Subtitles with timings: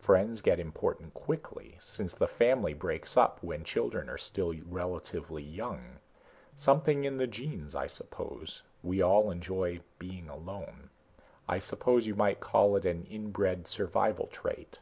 [0.00, 5.96] Friends get important quickly, since the family breaks up when children are still relatively young.
[6.54, 10.90] Something in the genes, I suppose we all enjoy being alone.
[11.48, 14.78] I suppose you might call it an inbred survival trait."